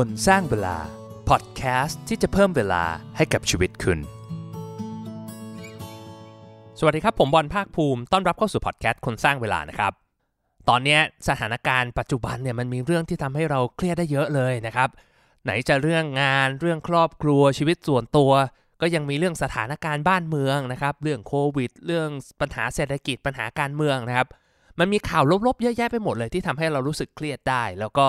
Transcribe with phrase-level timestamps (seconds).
[0.00, 0.76] คนสร้างเวลา
[1.28, 2.84] พอดแคสต์ที่จะเพิ่มเวลา
[3.16, 3.98] ให้กับชีวิตคุณ
[6.78, 9.92] สวัสดีครับ ผมบอลภาคภูมิ ต้อนรับเข้าสู่พอดแคสต์คนสร้างเวลานะครับ
[10.68, 14.88] ตอนนี้สถานการณ์ปัจจุบันเนี่ยมันมีเรื่องที่ทำให้เราเครียดได้เยอะเลยนะครับ
[15.44, 18.32] ไหนจะเรื่องงานเรื่องครอบครัวชีวิตส่วนตัว
[18.80, 22.08] ก็ยังมีเรื่องสถานการณ์บ้านเมืองนะครับ เรื่องโควิด เรื่อง
[22.40, 24.28] ปัญหาเศรษฐกิจปัญหาการเมืองนะครับ
[24.78, 28.06] มันมีข่าวลบๆเยอะแยะไปหมดเลยที่ทำให้เรารู้สึกเครียดได้ แล้วก็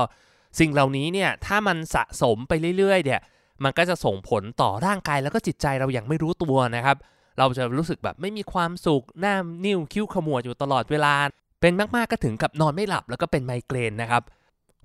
[0.59, 3.19] สิ่งเหล่านี้เนี่ยถ้ามันสะสมไปเรื่อยๆเนี่ย
[3.63, 6.97] มันก็จะส่งผลต่อร่างกายแล้วก็จิตใจเราอย่างไม่รู้ตัวนะครับ
[7.37, 11.13] เราจะรู้สึกแบบไม่มีความสุขหน้านิ่วคิ้วขมวดอยู่ตลอดเวลา
[11.61, 14.21] เป็นมากๆก็ถึงกับนอนไม่หลับแล้วก็เป็นไมเกรนนะครับ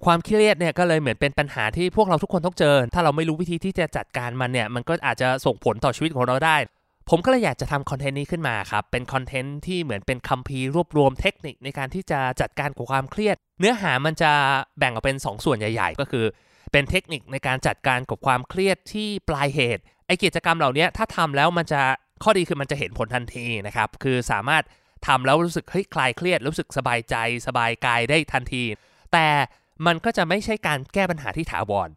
[0.05, 6.57] ความเครียดเนี่ยก็เลยเหมือนเป็นปัญหาที่พวกเราทุกคนต้องเจอ ถ้าเราไม่รู้วิธีที่จะจัดการมันเนี่ย มันก็อาจจะส่งผลต่อชีวิตของเราได้
[7.11, 14.33] ผมก็เลยอยากจะทำคอนเทนต์นี้ขึ้นมาครับ เป็นคอนเทนต์ที่เหมือนเป็นคัมภีร์รวบรวมเทคนิคในการที่จะจัดการกับความเครียด เนื้อหามันจะ
[14.79, 16.25] แบ่งออกเป็น 2 ส่วนใหญ่ๆ ก็คือ
[16.73, 21.83] เป็นเทคนิคในการจัดการกับความเครียดที่ปลายเหตุ ไอกิจกรรมเหล่านี้ถ้าทำแล้วมันจะ
[22.23, 24.65] ข้อดีคือมันจะเห็นผลทันทีนะครับ คือสามารถ
[25.07, 28.65] ทำแล้วรู้สึกเฮ้ยคลายเครียด รู้สึกสบายใจ สบายกายได้ทันที
[29.13, 29.27] แต่
[29.87, 31.89] มันก็จะไม่ใช่การแก้ปัญหาที่ถาวร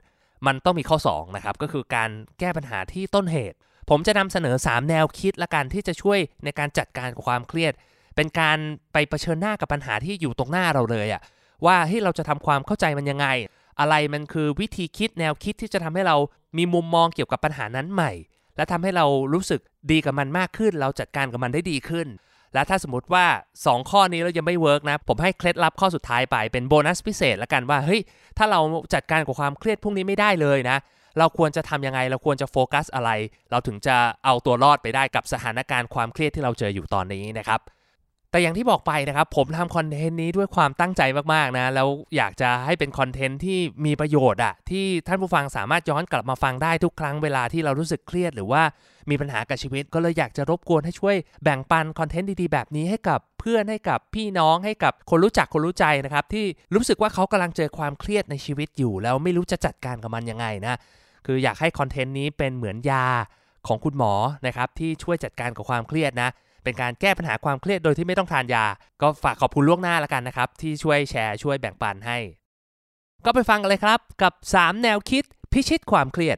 [0.48, 3.58] มันต้องมีข้อ2นะครับ ก็คือการแก้ปัญหาที่ต้นเหตุ
[3.90, 7.73] ผมจะนำเสนอ 3 แนวคิดละกันที่จะช่วยในการจัดการกับความเครียด
[8.16, 8.58] เป็นการ
[8.94, 11.22] ไปเผชิญหน้ากับปัญหาที่อยู่ตรงหน้าเราเลยอะ
[11.66, 13.28] ว่าเฮ้ยเราจะทำความเข้าใจมันยังไง
[13.80, 16.17] อะไรมันคือวิธีคิดแนวคิดที่จะทำให้เรา
[16.58, 18.12] มีมุมมองเกี่ยวกับปัญหานั้นใหม่
[18.56, 22.08] และทำให้เรารู้สึกดีกับมันมากขึ้น เราจัดการกับมันได้ดีขึ้น
[22.54, 23.26] และถ้าสมมติว่า
[23.62, 28.02] 2 ข้อนี้เรายังไม่เวิร์กนะ ผมให้เคล็ดลับข้อสุดท้ายไปเป็นโบนัสพิเศษละกันว่าเฮ้ย
[28.38, 28.60] ถ้าเรา
[28.94, 30.78] จัดการกับความเครียดพวกนี้ไม่ได้เลยนะ
[31.18, 33.10] เราควรจะทำยังไง เราควรจะโฟกัสอะไร
[33.52, 37.62] เราถึงจะเอาตัวรอดไปได้กับสถานการณ์ความเครียดที่เราเจออยู่ตอนนี้นะครับ
[38.32, 41.02] แต่อย่างที่บอกไปนะครับ ผมทำคอนเทนต์นี้ด้วยความตั้งใจ
[41.34, 48.62] มาก ๆ นะ แล้วอยากจะให้เป็นคอนเทนต์ที่มีประโยชน์อะที่ท่านผู้ฟังสามารถย้อนกลับมาฟังได้ทุกครั้งเวลาที่เรารู้สึกเครียด หรือว่า
[49.10, 56.45] มีปัญหากับชีวิต ก็เลยอยากจะรบกวนให้ช่วยแบ่งปันคอนเทนต์ดี ๆ แบบนี้ให้กับเพื่อนให้กับพี่น้องให้กับคนรู้จักคนรู้ใจนะครับที่
[56.76, 60.76] รู้สึกว่าเขากำลังเจอความเครียดในชีวิตอยู่ แล้วไม่รู้จะจัดการกับมันยังไงนะ
[61.32, 63.06] คืออยากให้คอนเทนต์นี้เป็นเหมือนยา
[63.67, 64.14] ของคุณหมอ
[64.48, 66.30] นะครับที่ช่วยจัดการกับความเครียดนะ
[66.64, 68.66] เป็นการแก้ปัญหาความเครียดโดยที่ไม่ต้องทานยา
[69.02, 72.18] ก็ฝากขอบคุณล่วงหน้าแล้วกันนะครับ ที่ช่วยแชร์ช่วยแบ่งปันให้
[73.26, 75.23] ก็ไปฟังกันเลยครับกับ 3 แนวคิด
[75.54, 76.38] พิชิตความเครียด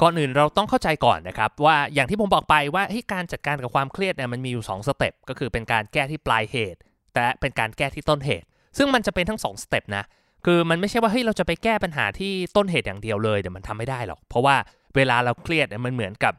[0.00, 6.78] ก่อนอื่นเราต้องเข้าใจก่อนนะครับ ว่าอย่างที่ผมบอกไปว่าการจัดการกับความเครียดเนี่ยมันมีอยู่ 2 สเต็ปก็คือเป็นการแก้ที่ปลายเหตุ
[7.14, 10.04] แต่เป็นการแก้ที่ต้นเหตุ ซึ่งมันจะเป็นทั้ง2สเต็ปนะ
[10.44, 14.56] คือมันไม่ใช่ว่าเฮ้ยเราจะไปแก้ปัญหาที่ต้นเหตุอย่างเดียวเลยเดี๋ยวมันทำไม่ได้หรอก เพราะว่า
[14.96, 16.32] เวลาเราเครียดเนี่ยมันเหมือนกับ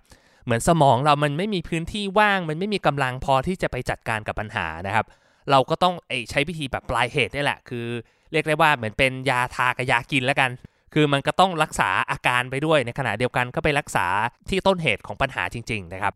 [0.45, 5.05] เหมือนสมองเรามันไม่มีพื้นที่ว่าง มันไม่มีกำลังพอที่จะไปจัดการกับปัญหานะครับ
[5.51, 5.93] เราก็ต้อง
[6.29, 7.85] ใช้วิธีแบบปลายเหตุนี่แหละ คือ
[8.31, 10.51] เรียกได้ว่าเหมือนเป็นยาทากับยากินแล้วกัน
[10.93, 14.07] คือมันก็ต้องรักษาอาการไปด้วยในขณะเดียวกันก็ไปรักษา
[14.49, 16.13] ที่ต้นเหตุของปัญหาจริง ๆ นะครับ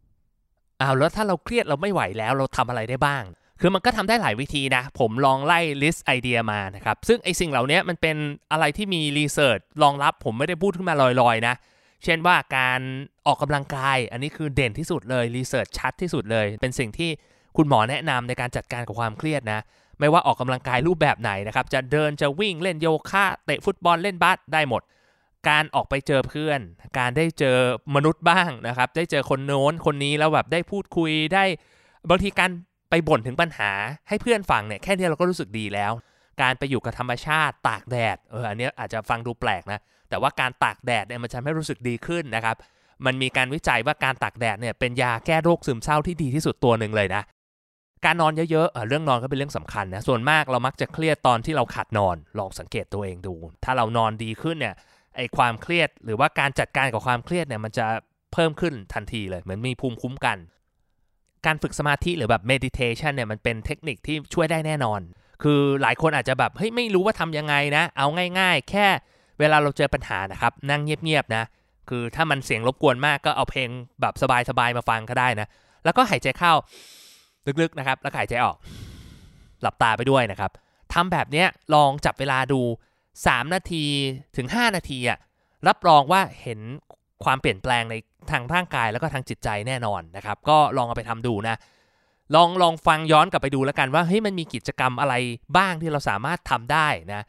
[0.81, 3.23] อ้าวแล้วถ้าเราเครียดเราไม่ไหวแล้วเราทำอะไรได้บ้าง
[3.61, 8.17] คือมันก็ทำได้หลายวิธีนะ ผมลองไล่ list ไอเดียมานะครับ ซึ่งไอสิ่งเหล่านี้มันเป็น
[8.51, 11.55] อะไรที่มี research รองรับผมไม่ได้พูดขึ้นมาลอยๆนะ
[12.03, 12.79] เช่นว่าการ
[13.27, 17.09] ออกกำลังกาย อันนี้คือเด่นที่สุดเลย research ชัดที่สุดเลย เป็นสิ่งที่
[17.57, 19.59] คุณหมอแนะนำในการจัดการกับความเครียดนะ
[19.99, 24.81] ไม่ว่าออกกำลังกายรูปแบบไหนนะครับ จะเดินจะวิ่งเล่นโยคะเตะฟุตบอลเล่นบาสได้หมด
[25.49, 26.59] การออกไปเจอเพื่อน
[26.97, 27.57] การได้เจอ
[27.95, 31.43] มนุษย์บ้างนะครับ ได้เจอคนโน้นคนนี้แล้วแบบได้พูดคุยได้
[32.09, 32.51] บางทีการ
[32.89, 33.71] ไปบ่นถึงปัญหา
[34.07, 35.91] ให้เพื่อนฟังเนี่ยแค่นี้เราก็รู้สึกดีแล้ว
[36.41, 39.79] การไปอยู่กับธรรมชาติตากแดดเอออันนี้อาจจะฟังดูแปลกนะ
[40.09, 42.55] แต่ว่าการตากแดดเนี่ยมันจะทำให้รู้สึกดีขึ้นนะครับ
[43.05, 47.23] มันมีการวิจัยว่าการตากแดดเนี่ยเป็นยาแก้โรคซึมเศร้าที่ดีที่สุดตัวหนึ่งเลยนะ
[48.05, 54.75] การนอนเยอะๆ เรื่องนอนก็เป็นเรื่องสำคัญนะ ส่วนมากเรามักจะเครียดตอนที่เราขาดนอน ลองสังเกตตัวเองดู ถ้าเรานอนดีขึ้นเนี่ย
[55.15, 57.85] ไอความเครียดหรือว่าการจัดการกับความเครียดเนี่ยมันจะ
[58.33, 60.37] เพิ่มขึ้นทันทีเลย เหมือนมีภูมิคุ้มกัน
[61.45, 65.01] การฝึกสมาธิหรือแบบ meditation เนี่ยมันเป็นเทคนิคที่ช่วยได้แน่นอน
[65.43, 68.07] คือหลายคนอาจจะแบบเฮ้ยไม่รู้ว่าทำยังไงนะ เอา
[68.39, 68.87] ง่าย ๆ แค่
[69.39, 71.43] เวลาเราเจอปัญหานะครับ นั่งเงียบๆนะ
[71.89, 73.69] คือถ้ามันเสียงรบกวนมากก็เอาเพลง
[74.01, 74.13] แบบ
[74.49, 75.47] สบายๆมาฟังก็ได้นะ
[75.85, 76.53] แล้วก็หายใจเข้า
[77.61, 78.57] ลึกๆนะครับ แล้วหายใจออก
[79.61, 80.51] หลับตาไปด้วยนะครับ
[80.93, 82.61] ทำแบบเนี้ยลองจับเวลาดู
[83.07, 83.85] 3 นาที
[84.37, 85.17] ถึง 5 นาทีอะ
[85.67, 86.59] รับรองว่าเห็น
[87.23, 87.95] ความเปลี่ยนแปลงใน
[88.31, 91.55] ทางร่างกายแล้วก็ทางจิตใจแน่นอนนะครับ ก็ลองเอาไปทำดูนะ
[92.35, 95.13] ลองลองฟังย้อนกลับไปดูแล้วกันว่าเฮ้ยมันมีกิจกรรมอะไร
[95.57, 97.23] บ้างที่เราสามารถทำได้นะ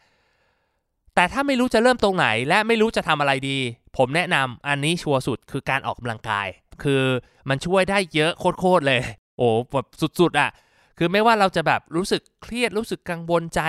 [1.14, 3.58] แต่ถ้าไม่รู้จะเริ่มตรงไหน และไม่รู้จะทำอะไรดี
[3.96, 6.46] ผมแนะนำอันนี้ชัวร์สุดคือการออกกำลังกาย
[6.82, 7.02] คือ
[7.48, 9.02] มันช่วยได้เยอะโคตรเลย
[9.38, 9.86] โอ้แบบ
[10.20, 10.50] สุดๆอะ่ะ
[10.98, 13.60] คือไม่ว่าเราจะแบบรู้สึกเครียดรู้สึกกังวลใจ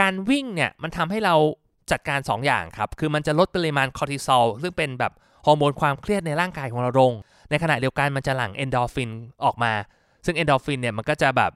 [0.00, 1.34] การวิ่งเนี่ยมันทำให้เรา
[1.90, 5.12] จัดการ2อย่างครับ คือมันจะลดปริมาณคอร์ติซอลซึ่งเป็นแบบ
[5.46, 7.12] ฮอร์โมนความเครียดในร่างกายของเราลง
[7.50, 9.10] ในขณะเดียวกันมันจะหลั่งเอนดอร์ฟิน
[9.44, 9.72] ออกมา
[10.24, 11.50] ซึ่งเอนดอร์ฟินเนี่ยมันก็จะแบบ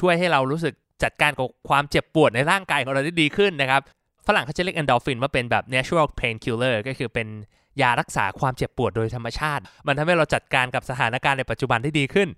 [0.00, 3.80] ช่วยให้เรารู้สึกจัดการกับความเจ็บปวดในร่างกายของเราได้ดีขึ้นนะครับ
[4.26, 7.28] ฝรั่งเขาจะเรียกเอนดอร์ฟินว่าเป็นแบบ natural painkiller ก็คือเป็น
[7.82, 12.28] ยารักษาความเจ็บปวดโดยธรรมชาติ มันทำให้เราจัดการกับสถานการณ์ในปัจจุบันได้ดีขึ้น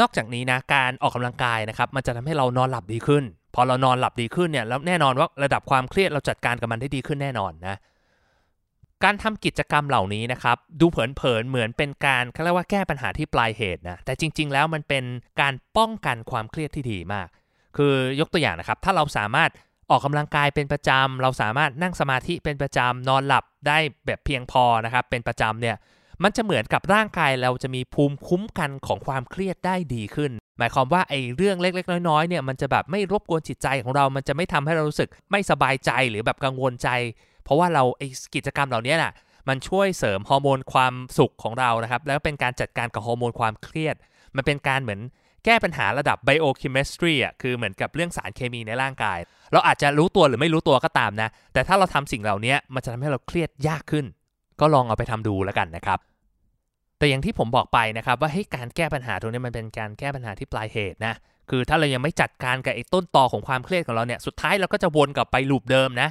[0.00, 3.24] นอกจากนี้นะการออกกำลังกายนะครับมันจะทำให้เรานอนหลับดีขึ้น
[3.54, 7.76] พอเรานอนหลับดีขึ้นเนี่ยแล้วแน่นอนว่าระดับความเครียดเราจัดการกับมันได้ดีขึ้นแน่นอนนะ
[9.04, 15.04] การทำกิจกรรมเหล่านี้นะครับ ดูเผินๆเหมือนเป็นการเขาเรียกว่าแก้ปัญหาที่ปลายเหตุนะแต่จริง ๆ แล้วมันเป็น
[15.40, 17.28] การป้องกันความเครียดที่ดีมาก
[17.76, 19.50] คือยกตัวอย่างนะครับ ถ้าเราสามารถ
[19.90, 25.76] ออกกำลังกายเป็นประจำเราสามารถนั่งสมาธิเป็นประจำนอนหลับได้แบบเพียงพอนะครับ เป็นประจำเนี่ย
[26.22, 36.88] มันจะเหมือนกับร่างกายเราจะมีภูมิคุ้มกันของความเครียดได้ดีขึ้น หมายความว่าไอ้เรื่องเล็ก ๆ น้อยๆเนี่ยมันจะแบบไม่รบกวนจิตใจของเรา มันจะไม่ทำให้เรารู้สึกไม่สบายใจหรือแบบกังวลใจ
[37.48, 39.12] เพราะว่าเราไอ้กิจกรรมเหล่านี้น่ะ
[39.48, 43.96] มันช่วยเสริมฮอร์โมนความสุขของเรานะครับ แล้วเป็นการจัดการกับฮอร์โมนความเครียด
[44.36, 45.00] มันเป็นการเหมือน
[45.44, 49.18] แก้ปัญหาระดับ biochemistry อะคือเหมือนกับเรื่องสารเคมีในร่างกาย
[49.52, 54.06] เราอาจจะรู้ตัวหรือไม่รู้ตัวก็ตามนะ แต่ถ้าเราทำสิ่งเหล่านี้มันจะทำให้เราเครียดยากขึ้น
[54.60, 55.98] ก็ลองเอาไปทำดูแล้วกันนะครับ
[56.98, 61.14] แต่อย่างที่ผมบอกไปนะครับ ว่าให้การแก้ปัญหาตรงนี้มันเป็นการแก้ปัญหาที่ปลายเหตุนะ
[61.50, 66.08] คือถ้าเรายังไม่จัดการกับไอ้ต้นตอของความเครียดของเราเนี่ยสุดท้ายเราก็จะวนกลับไปลูปเดิมนะ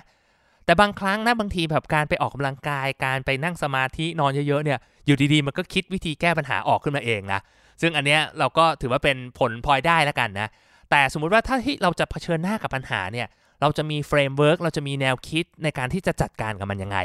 [0.68, 7.40] แต่บางครั้งนะบางทีแบบการไปออกกำลังกายการไปนั่งสมาธินอนเยอะๆเนี่ยอยู่ดีๆ มันก็คิดวิธีแก้ปัญหาออกขึ้นมาเองนะ
[7.82, 10.50] ซึ่งอันเนี้ยเราก็ถือว่าเป็นผลพลอยได้แล้วกันนะ
[10.90, 13.28] แต่สมมุติว่าถ้าที่เราจะเผชิญหน้ากับปัญหาเนี่ย
[13.62, 16.98] เราจะมี framework เราจะมีแนวคิดในการที่จะจัดการกับมันยังไง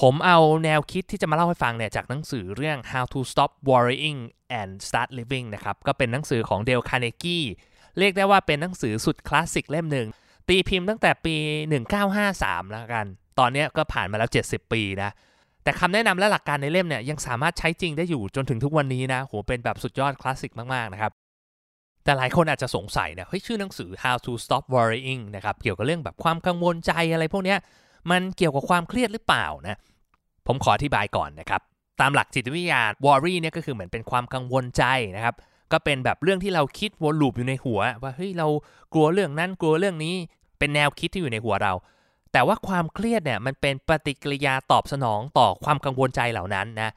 [0.00, 4.20] ผมเอาแนวคิดที่จะมาเล่าให้ฟังเนี่ยจากหนังสือเรื่อง How to Stop Worrying
[4.60, 7.38] and Start Living นะครับก็เป็นหนังสือของเดลคาร์เนกี
[7.98, 10.08] เรียกได้ว่าเป็นหนังสือสุดคลาสสิกเล่มหนึ่ง
[10.48, 11.36] ตีพิมพ์ตั้งแต่ปี
[12.04, 13.06] 1953 แล้วกัน
[13.38, 15.10] ตอนนี้ก็ผ่านมาแล้ว 70 ปีนะ
[15.62, 21.12] แต่คำแนะนำและหลักการในเล่มเนี่ยยังสามารถใช้จริงได้อยู่จนถึงทุกวันนี้นะโหเป็นแบบสุดยอดคลาสสิกมากๆนะครับ
[22.04, 27.54] แต่หลายคนอาจจะสงสัยนะเฮ้ยชื่อหนังสือ How to Stop Worrying นะครับเกี่ยวกับเรื่องแบบความกังวลใจอะไรพวกนี้
[28.10, 29.78] มันเกี่ยวกับความเครียดหรือเปล่านะ
[30.46, 31.60] ผมขออธิบายก่อนนะครับ
[32.00, 34.84] ตามหลักจิตวิทยา worry เนี่ยก็คือเหมือนเป็นความกังวลใจ
[35.16, 35.34] นะครับ
[35.74, 38.46] ก็เป็นแบบเรื่องที่เราคิดวนลูปอยู่ในหัว ว่าเฮ้ยเรา
[38.92, 40.14] กลัวเรื่องนั้นกลัวเรื่องนี้
[40.58, 41.72] เป็นแนวคิดที่อยู่ในหัวเรา
[42.32, 46.92] แต่ว่าความเครียดเนี่ยมันเป็นปฏิกิริยาตอบสนองต่อความกังวลใจเหล่านั้นนะ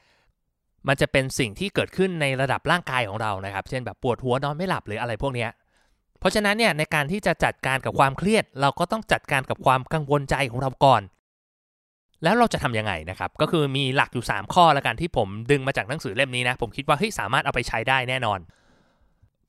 [0.87, 5.47] มันจะเป็นสิ่งที่เกิดขึ้นในระดับร่างกายของเรานะครับ เช่นแบบปวดหัวนอนไม่หลับหรืออะไรพวกนี้
[6.19, 11.01] เพราะฉะนั้นเนี่ยในการที่จะจัดการกับความเครียด เราก็ต้องจัดการกับความกังวลใจของเราก่อน
[12.23, 18.39] แล้วเราจะทำยังไงนะครับ ก็คือมีหลักอยู่ 3 ข้อล้วกันที่ผมดึงมาจากหนังสือเล่มนี้นะ ผมคิดว่าเฮ้ยสามารถเอาไปใช้ได้แน่นอน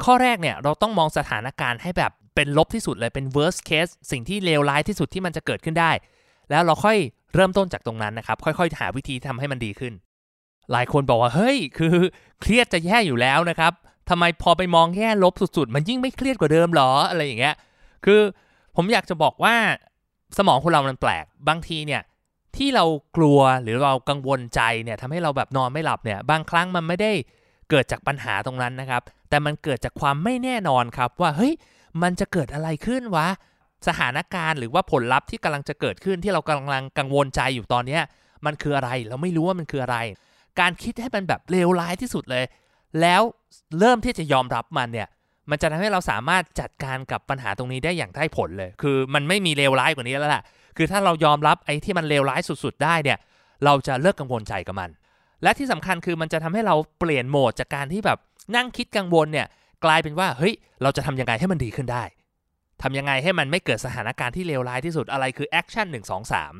[0.04, 5.90] ข้อแรกเนี่ยเราต้องมองสถานการณ์ให้แบบเป็นลบที่สุดเลยเป็น worst case สิ่งที่เลวร้ายที่สุดที่มันจะเกิดขึ้นได้
[6.50, 6.96] แล้วเราค่อย
[7.34, 9.92] เริ่มต้นจากตรงนั้นนะครับ ค่อยๆ หาวิธีทำให้มันดีขึ้น
[10.72, 11.96] หลายคนบอกว่าเฮ้ย คือ
[12.40, 13.72] เครียดจะแย่อยู่แล้วนะครับ
[14.08, 17.54] ทำไมพอไปมองแง่ลบสุดๆ มันยิ่งไม่เครียดกว่าเดิมหรออะไรอย่างเงี้ย
[18.04, 18.20] คือ
[18.76, 19.54] ผมอยากจะบอกว่า
[20.38, 22.02] สมองคนเรามันแปลกบางทีเนี่ย
[22.56, 22.84] ที่เรา
[23.16, 27.12] กลัวหรือเรากังวลใจเนี่ยทำให้เราแบบนอนไม่หลับเนี่ยบางครั้งมันไม่ได้
[27.70, 31.52] เกิดจากปัญหาตรงนั้นนะครับ แต่มันเกิดจากความไม่แน่นอนครับว่าเฮ้ย
[32.02, 33.28] มันจะเกิดอะไรขึ้นวะ
[33.86, 38.02] สถานการณ์หรือว่าผลลัพธ์ที่กำลังจะเกิดขึ้นที่เรากำลังกังวลใจอยู่ตอนเนี้ย
[38.46, 39.96] มันคืออะไรเราไม่รู้ว่ามันคืออะไร
[40.60, 42.44] การคิดให้มันแบบเลวร้ายที่สุดเลย
[43.00, 43.22] แล้ว
[43.78, 45.08] เริ่มที่จะยอมรับมันเนี่ย
[45.50, 50.42] มันจะทำให้เราสามารถจัดการกับปัญหาตรงนี้ได้อย่างได้ผลเลย คือมันไม่มีเลวร้ายกว่านี้แล้วล่ะ
[50.76, 53.18] คือถ้าเรายอมรับไอ้ที่มันเลวร้ายสุดๆ ได้เนี่ย
[53.64, 54.90] เราจะเลิกกังวลใจกับมัน
[55.42, 58.18] และที่สำคัญคือมันจะทำให้เราเปลี่ยนโหมดจากการที่แบบ
[58.56, 59.46] นั่งคิดกังวลเนี่ย
[59.84, 62.04] กลายเป็นว่าเฮ้ยเราจะทำยังไงให้มันดีขึ้นได้
[62.82, 66.54] ทำยังไงให้มันไม่เกิดสถานการณ์ที่เลวร้ายที่สุดอะไรคือ action หนึ่งสองสาม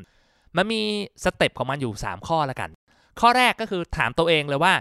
[0.57, 0.83] มันมี
[1.25, 2.71] step ของมันอยู่ 3 ข้อละกัน
[3.21, 4.75] ข้อแรกก็คือถามตัวเองเลยว่า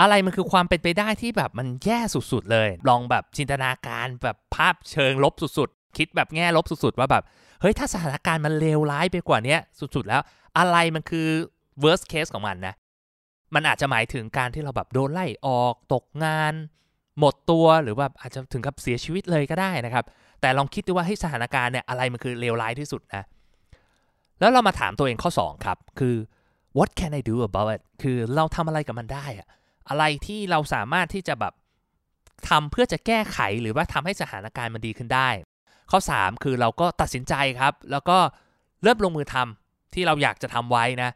[0.00, 7.24] อะไรมันคือความเป็นไปได้ที่แบบมันแย่สุดๆเลย ลองแบบจินตนาการแบบภาพเชิงลบสุดๆ คิดแบบแง่ลบสุดๆ ว่าแบบ
[7.60, 10.22] เฮ้ยถ้าสถานการณ์มันเลวร้ายไปกว่านี้สุดๆแล้ว
[10.58, 11.28] อะไรมันคือ
[11.82, 12.74] worst case ของมันนะ
[13.54, 16.54] มันอาจจะหมายถึงการที่เราแบบโดนไล่ออกตกงาน
[17.18, 20.04] หมดตัวหรือว่าอาจจะถึงกับเสียชีวิตเลยก็ได้นะครับ
[20.40, 23.24] แต่ลองคิดดูว่าให้สถานการณ์เนี่ยอะไรมันคือเลวร้ายที่สุดนะ
[24.40, 26.16] แล้วเรามาถามตัวเองข้อ 2 ครับ คือ
[26.78, 29.48] what can I do about it คือเราทำอะไรกับมันได้อะ
[29.88, 31.52] อะไรที่เราสามารถที่จะแบบ
[32.48, 35.28] ทำเพื่อจะแก้ไขหรือว่าทำให้สถานการณ์มันดีขึ้นได้
[35.90, 38.18] ข้อ 3 คือเราก็ตัดสินใจครับ แล้วก็
[38.82, 41.10] เริ่มลงมือทำที่เราอยากจะทำไว้นะ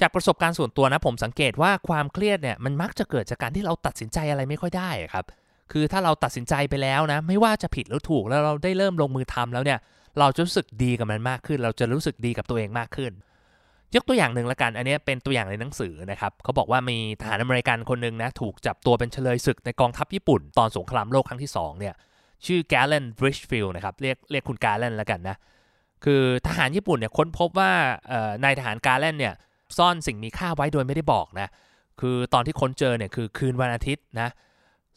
[0.00, 5.24] จากประสบการณ์ส่วนตัวนะผมสังเกตว่าความเครียดเนี่ยมันมักจะเกิดจากการที่เราตัดสินใจอะไรไม่ค่อยได้ครับ
[5.72, 9.78] คือถ้าเราตัดสินใจไปแล้วนะ ไม่ว่าจะผิดหรือถูกแล้วเราได้เริ่มลงมือทำแล้วเนี่ย
[10.18, 13.12] เราจะรู้สึกดีกับมันมากขึ้น เราจะรู้สึกดีกับตัวเองมากขึ้น
[13.94, 21.94] ยกตัวอย่างหนึ่งละกัน อันนี้เป็นตัวอย่างในหนังสือนะครับเขาบอกว่ามีทหารอเมริกันคนหนึ่งนะถูกจับตัวเป็นเฉลยศึกในกองทัพญี่ปุ่น ตอนสงครามโลกครั้งที่2เนี่ย
[22.46, 25.36] ชื่อแกลเลนบริชฟิลด์นะครับเรียกเรียกคุณแกลเลนล้วกันนะ
[26.04, 27.70] คือทหารญี่ปุ่นเนี่ยค้นพบว่า
[28.44, 29.34] นายทหารกาเลนเนี่ย
[29.78, 31.48] ซ่อนสิ่งมีค่าไว้โดยไม่ได้บอกนะ
[32.00, 34.28] คือตอนที่ค้นเจอเนี่ยคือคืนวันอาทิตย์นะ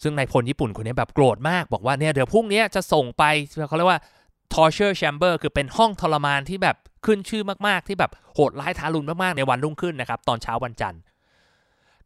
[0.03, 3.23] ซึ่งนายพลญี่ปุ่นคนนี้แบบโกรธมากบอกว่าเนี่ยเดี๋ยวพรุ่งนี้จะส่งไป
[3.67, 3.99] เขาเรียกว่า
[4.53, 11.01] torture chamber คือเป็นห้องทรมานที่แบบขึ้นชื่อมากๆ ที่แบบโหดร้ายทารุณมากๆ ในวันรุ่งขึ้นนะครับ ตอนเช้าวันจันทร์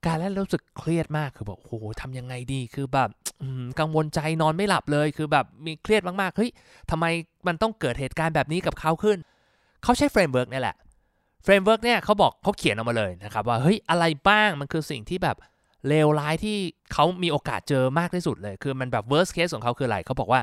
[0.05, 3.09] การแล้วรู้สึกเครียดมากคือบอกโอ้โหทำยังไงดีคือแบบ
[3.79, 6.49] กังวลใจนอนไม่หลับเลย คือแบบมีเครียดมากๆเฮ้ย
[6.89, 7.05] ทำไม
[7.47, 9.17] มันต้องเกิดเหตุการณ์แบบนี้กับเขาขึ้น
[9.83, 10.75] เขาใช้ framework นี่แหละ
[11.43, 15.37] framework เนี่ยเขาบอกเขาเขียนออกมาเลยนะครับว่าเฮ้ยอะไรบ้างมันคือสิ่งที่แบบ
[15.87, 16.57] เลวร้ายที่
[16.93, 20.41] เขามีโอกาสเจอมากที่สุดเลย คือมันแบบ worst case ของเขาคืออะไรเขาบอกว่า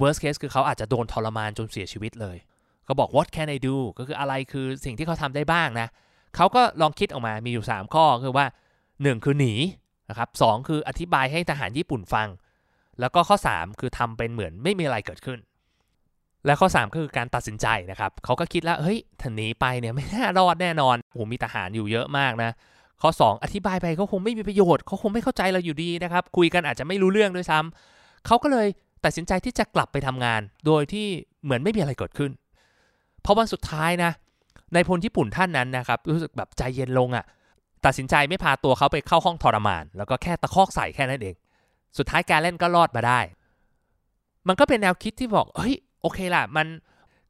[0.00, 2.36] worst case คือเขาอาจจะโดนทรมานจนเสียชีวิตเลย
[2.84, 5.88] เขาบอก what can I do ก็คืออะไรคือสิ่งที่เขาทำได้บ้างนะ
[6.36, 8.46] เขาก็ลองคิดออกมามีอยู่ 3 ข้อคือว่า
[8.84, 9.54] 1 คือหนี
[10.08, 12.28] นะครับสคืออธิบายให้ทหารญี่ปุ่นฟัง
[13.00, 15.38] แล้วก็ข้อ 3 คือทำเป็นเหมือนไม่มีอะไรเกิดขึ้น
[16.46, 22.50] และข้อ 3 ก็คือการตัดสินใจนะครับเขาก็คิดแล้วเฮ้ยถ้าหนีไปเนี่ยไม่น่ารอดแน่นอนโอ้มีทหารอยู่เยอะมากนะ
[23.02, 28.66] ข้อ 2 อธิบายไปเขาคงไม่มีประโยชน์เขาคงไม่เข้าใจเราอยู่ดีนะครับ คุยกันอาจจะไม่รู้เรื่องด้วยซ้ำเขาก็เลย
[29.04, 31.06] ตัดสินใจที่จะกลับไปทำงาน โดยที่
[31.44, 32.30] เหมือนไม่มีอะไรเกิดขึ้น
[33.24, 34.10] พอวันสุดท้ายนะ
[34.74, 37.24] ในพลญี่ปุ่นท่านนั้นนะครับรู้สึกแบบใจเย็นลงอะ่ะ
[37.86, 41.34] ตัดสินใจไม่พาตัวเขาไปเข้าห้องทรมาน แล้วก็แค่ตะคอกใส่แค่นั้นเอง
[41.98, 43.20] สุดท้ายการเล่นก็รอดมาได้
[44.48, 46.66] มันก็เป็นแนวคิดที่บอกเฮ้ย โอเคล่ะ มัน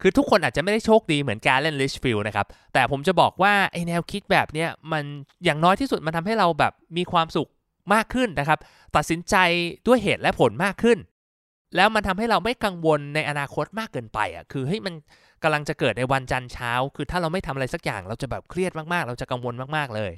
[0.00, 5.04] คือทุกคนอาจจะไม่ได้โชคดีเหมือนการเล่นลิชฟิลนะครับ แต่ผมจะบอกว่าไอแนวคิดแบบเนี้ยมัน
[5.44, 7.48] อย่างน้อยที่สุดมันทำให้เราแบบมีความสุข
[7.94, 8.58] มากขึ้นนะครับ
[8.96, 9.36] ตัดสินใจ
[9.86, 10.98] ด้วยเหตุและผลมากขึ้น
[11.76, 14.94] แล้วมันทำให้เราไม่กังวลในอนาคตมากเกินไปอะคือเฮ้ยมัน
[15.42, 20.12] กำลังจะเกิดในวันจันทร์เช้า คือถ้าเราไม่ทำอะไรสักอย่างเราจะแบบเครียดมากๆ เราจะกังวลมากๆเลย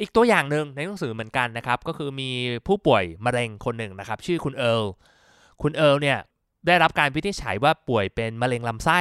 [0.00, 2.30] อีกตัวอย่างหนึ่งในหนังสือเหมือนกันนะครับ ก็คือมี
[2.66, 4.84] ผู้ป่วยมะเร็งคนหนึ่งนะครับ ชื่อคุณเอิร์ล
[5.62, 6.18] คุณเอิร์ลเนี่ย
[6.66, 8.98] ได้รับการวินิจฉัยว่าป่วยเป็นมะเร็งลำไส้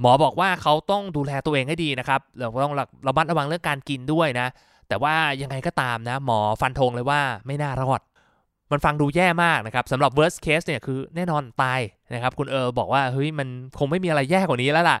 [0.00, 2.74] หมอบอกว่าเขาต้องดูแลตัวเองให้ดีนะครับเราต้อง
[3.06, 4.48] ระมัดระวังเรื่องการกินด้วยนะ
[4.88, 8.00] แต่ว่ายังไงก็ตามนะ หมอฟันธงเลยว่าไม่น่ารอด
[8.72, 11.80] มันฟังดูแย่มากนะครับสำหรับ worst case เนี่ยคือแน่นอนตาย
[12.14, 13.48] นะครับ คุณเออบอกว่าเฮ้ยมัน
[13.78, 14.98] คงไม่มีอะไรแย่กว่านี้แล้วล่ะ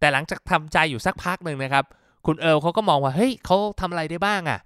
[0.00, 1.84] แต่หลังจากทำใจอยู่สักพักหนึ่งนะครับ
[2.26, 4.58] คุณเออเขาก็มองว่าเฮ้ยเขาทำอะไรได้บ้างอะ่ะ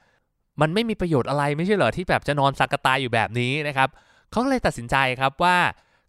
[0.61, 3.88] มันไม่มีประโยชน์อะไรไม่ใช่เหรอที่แบบจะนอนสักกตายอยู่แบบนี้นะครับ
[4.30, 5.56] เขาเลยตัดสินใจครับว่า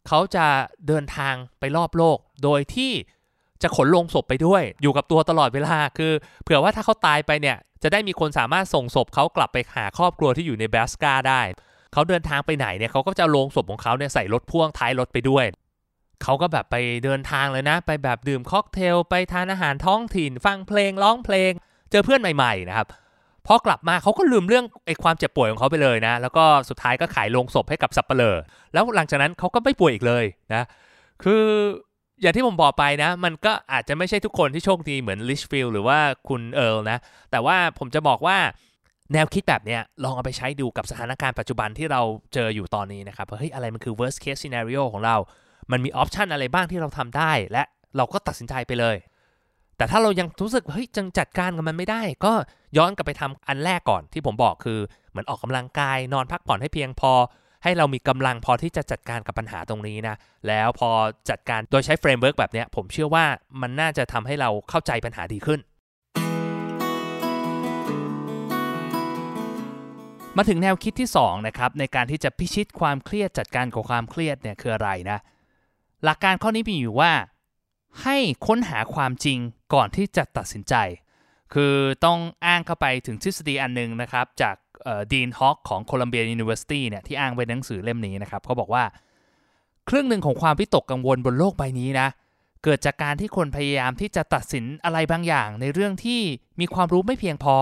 [0.08, 0.46] เขาจะ
[0.88, 2.92] เดินทางไปรอบโลก โดยที่
[3.64, 6.12] จะขนลงศพไปด้วย อยู่กับตัวตลอดเวลา คือ
[6.44, 11.42] เผื่อว่าถ้าเขาตายไปเนี่ย จะได้มีคนสามารถส่งศพเขากลับไปหาครอบครัวที่อยู่ในแบสกาได้
[11.94, 15.46] เขาเดินทางไปไหนเนี่ยเขาก็จะลงศพของเขาเนี่ยใส่รถพ่วงท้ายรถไปด้วย
[16.24, 21.52] เขาก็แบบไปเดินทางเลยนะ ไปแบบดื่มค็อกเทล ไปทานอาหารท้องถิ่น ฟังเพลงร้องเพลง
[21.92, 22.88] เจอเพื่อนใหม่ๆนะครับ
[23.48, 28.36] พอกลับมาเขาก็ลืมเรื่องไอ้ความเจ็บป่วยของเขาไปเลยนะ แล้วก็สุดท้ายก็ขายลงศพให้กับสับเปลอ
[28.74, 30.64] แล้วหลังจากนั้นเขาก็ไม่ป่วยอีกเลยนะ
[31.24, 31.44] คือ
[32.22, 36.98] อย่างที่ผมบอกไปนะ มันก็อาจจะไม่ใช่ทุกคนที่โชคดีเหมือนลิชฟิลหรือว่าคุณเอิร์ลนะ
[37.32, 38.38] แต่ว่าผมจะบอกว่า
[39.14, 42.02] แนวคิดแบบเนี้ยลองเอาไปใช้ดูกับสถานการณ์ปัจจุบันที่เรา
[42.34, 45.16] เจออยู่ตอนนี้นะครับเฮ้ยอะไรมันคือ worst case scenario ของเรา
[45.72, 47.64] มันมี option อะไรบ้างที่เราทำได้ และ
[47.98, 48.96] เราก็ตัดสินใจไปเลย
[49.82, 52.34] แต่ถ้าเรายังรู้สึกเฮ้ยจังจัดการกับมันไม่ได้ ก็
[52.78, 57.12] ย้อนกลับไปทำอันแรกก่อนที่ผมบอกคือเหมือนออกกำลังกายนอนพักผ่อนให้เพียงพอ
[57.64, 60.16] ให้เรามีกำลังพอที่จะจัดการกับปัญหาตรงนี้นะ
[60.48, 60.90] แล้วพอ
[61.30, 63.26] จัดการโดยใช้ framework แบบนี้ผมเชื่อว่า
[63.62, 65.60] มันน่าจะทำให้เราเข้าใจปัญหาดีขึ้น
[70.38, 75.20] มาถึงแนวคิดที่2นะครับในการที่จะพิชิตความเครียดจัดการกับความเครียดเนี่ยคืออะไรนะ
[76.04, 77.12] หลักการข้อนี้มีอยู่ว่า
[78.04, 79.40] ให้ค้นหาความจริง
[79.74, 80.76] ก่อนที่จะตัดสินใจ
[81.54, 81.74] คือ
[82.06, 84.56] ต้องอ้างอิงเข้าไปถึงทฤษฎีอันนึงนะครับ จาก
[85.12, 88.84] Dean Hawkes ของ Columbia University เนี่ยที่อ้างไว้ในหนังสือเล่มนี้นะครับเขาบอกว่า
[89.90, 92.08] ครึ่งหนึ่งของความวิตกกังวลบนโลกใบนี้นะ
[92.64, 96.22] เกิดจากการที่คนพยายามที่จะตัดสินอะไรบางอย่างในเรื่องที่
[96.60, 97.56] มีความรู้ไม่เพียงพอ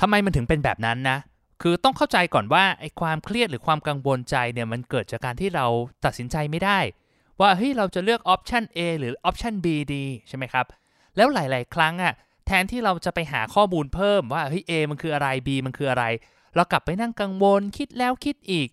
[0.00, 1.18] ทำไมมันถึงเป็นแบบนั้นนะ
[1.62, 5.66] คือต้องเข้าใจก่อนว่าไอ้ความเครียดหรือความกังวลใจเนี่ยมันเกิดจากการที่เรา
[6.04, 6.78] ตัดสินใจไม่ได้
[7.40, 10.66] ว่าเฮ้ยเราจะเลือกออปชัน A หรือออปชัน B ดีใช่ไหมครับ
[11.16, 12.12] แล้วหลาย ๆ ครั้งอะ่ะ
[12.46, 16.04] แทนที่เราจะไปหาข้อมูลเพิ่มว่าเฮ้ย A มันคืออะไร B มันคืออะไร
[16.54, 18.68] เรากลับไปนั่งกังวลคิดแล้วคิดอีก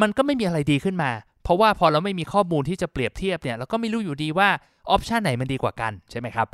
[0.00, 1.10] มันก็ไม่มีอะไรดีขึ้นมา
[1.42, 4.48] เพราะว่าพอเราไม่มีข้อมูลที่จะเปรียบเทียบเนี่ยเราก็ไม่รู้อยู่ดีว่า
[4.90, 6.48] option ไหนมันดีกว่ากันใช่ไหมครับ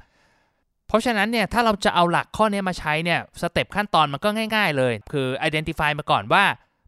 [0.89, 6.45] เพราะฉะนั้นเนี่ยถ้าเราจะเอาหลักข้อนี้มาใช้เนี่ย step ขั้นตอนมันก็ง่าย ๆ เลย คือ identify มาก่อนว่า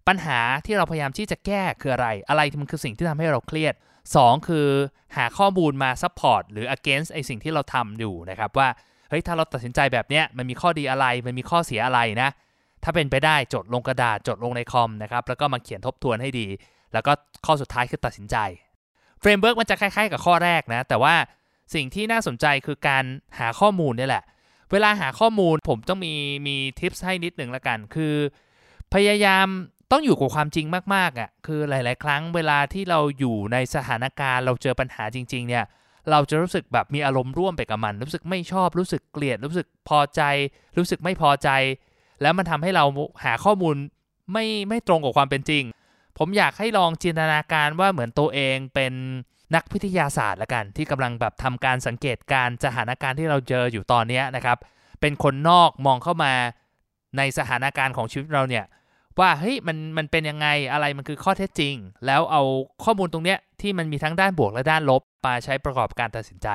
[0.08, 3.74] ปัญหาที่เราพยายามที่จะแก้คืออะไร อะไรมันคือสิ่งที่ทำให้เราเครียด
[4.10, 4.68] 2 คือ
[5.16, 8.68] หาข้อมูลมา support หรือ against ไอ้สิ่งที่เราทำอยู่นะครับว่า
[9.08, 12.30] เฮ้ยถ้าเราตัดสินใจแบบเนี้ยมันมีข้อดีอะไรมันมีข้อเสียอะไรนะ
[12.84, 16.46] ถ้าเป็นไปได้จดลงกระดาษจดลงในคอมนะครับแล้วก็มาเขียนทบทวนให้ดี
[16.92, 17.12] แล้วก็
[17.46, 18.36] ข้อสุดท้ายคือตัดสินใจ
[19.20, 21.14] framework มันจะคล้ายๆกับข้อแรกนะ แต่ว่า
[21.74, 23.04] สิ่งที่น่าสนใจคือการ
[23.38, 24.24] หาข้อมูลนี่แหละ
[24.72, 26.14] เวลาหาข้อมูลผมต้องมี
[26.46, 28.14] มี tips ให้นิดหนึ่งละกัน คือ
[28.94, 29.46] พยายาม
[29.92, 35.64] ต้องอยู่กับความจริงมากๆอะ่ะคือหลาย ๆ ครั้งเวลาที่เราอยู่ในสถานการณ์เราเจอปัญหาจริง ๆ เนี่ย
[36.10, 40.22] เราจะรู้สึกแบบมีอารมณ์ร่วมไปกับมัน รู้สึกไม่ชอบรู้สึกเกลียด รู้สึกพอใจ
[40.78, 41.48] รู้สึกไม่พอใจ
[42.22, 42.84] แล้วมันทำให้เรา
[43.24, 43.76] หาข้อมูล
[44.32, 45.64] ไม่ไม่ตรงกับความเป็นจริง
[46.18, 48.92] ผมอยากให้ลองจินตนาการว่าเหมือนตัวเองเป็น
[49.54, 54.58] นักพิทยาศาสตร์ละกัน ที่กำลังแบบทำการสังเกตการสถานการณ์ที่เราเจออยู่ตอนนี้นะครับ
[55.00, 56.32] เป็นคนนอกมองเข้ามา
[57.16, 58.64] ในสถานการณ์ของชีวิตเราเนี่ย
[59.20, 61.74] ว่าเฮ้ยมันมันเป็นยังไงอะไรมันคือข้อเท็จจริง
[62.06, 62.42] แล้วเอา
[62.84, 66.48] ข้อมูลตรงเนี้ยที่มันมีทั้งด้านบวกและด้านลบมาใช้ประกอบการตัดสินใจ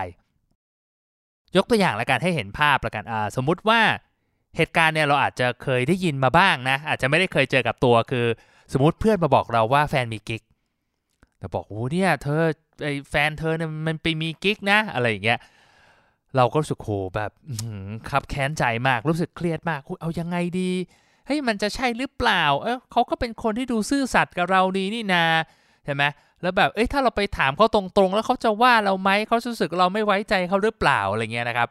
[1.55, 3.81] ยกตัวอย่างละกันให้เห็นภาพละกันอ่าสมมุติว่า
[4.57, 8.25] เหตุการณ์เนี่ยเราอาจจะเคยได้ยินมาบ้างนะ อาจจะไม่ได้เคยเจอกับตัวคือ
[8.73, 10.41] สมมติเพื่อนมาบอกเราว่าแฟนมีกิ๊ก
[11.39, 12.41] แต่บอกโอ้เนี่ยเธอ
[12.83, 15.39] ไอแฟนเธอเนี่ยมันไปมีกิ๊กนะ อะไรอย่างเงี้ย
[16.35, 17.31] เราก็รู้สึกโหแบบ
[18.09, 20.71] คับแค้นใจมากรู้สึกเครียดมากเอายังไงดี
[21.27, 25.25] เฮ้ยมันจะใช่หรือเปล่า เออเขาก็เป็นคนที่ดูซื่อสัตย์กับเราดีนี่นา
[25.85, 26.03] ใช่ไหม
[26.41, 31.69] แล้วแบบเอ้ยถ้าเราไปถามเขาตรงๆ แล้วเขาจะว่าเราไหมเขารู้สึกเราไม่ไว้ใจเขาหรือเปล่าอะไรเงี้ยนะครับ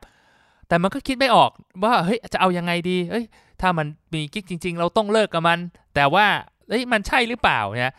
[0.68, 1.50] แต่มันก็คิดไม่ออก
[1.82, 3.24] ว่าเฮ้ยจะเอายังไงดีเอ้ย
[3.60, 5.58] ถ้ามันมีกิ๊กจริง ๆ เราต้องเลิกกับมัน
[5.94, 6.26] แต่ว่า
[6.68, 7.94] เอ้ยมันใช่หรือเปล่าเนี่ย